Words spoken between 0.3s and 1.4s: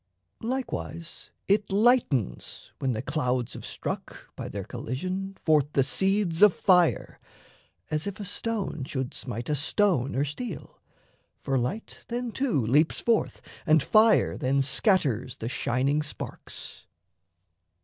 Likewise,